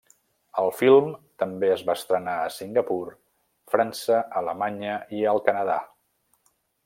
[0.61, 1.09] El film
[1.43, 2.99] també es va estrenar a Singapur,
[3.75, 5.79] França, Alemanya, i al Canadà.